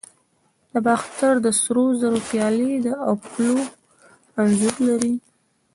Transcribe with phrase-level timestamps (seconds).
[0.71, 3.57] د باختر د سرو زرو پیالې د اپولو
[4.41, 5.13] انځور لري